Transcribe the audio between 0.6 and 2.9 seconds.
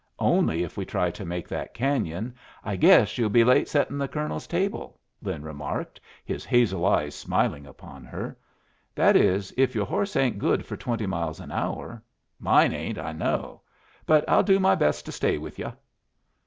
if we try to make that canyon, I